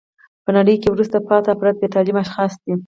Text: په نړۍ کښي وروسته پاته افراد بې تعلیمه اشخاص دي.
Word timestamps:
په 0.43 0.49
نړۍ 0.57 0.75
کښي 0.81 0.89
وروسته 0.91 1.17
پاته 1.27 1.47
افراد 1.51 1.75
بې 1.79 1.87
تعلیمه 1.93 2.21
اشخاص 2.25 2.53
دي. 2.63 2.73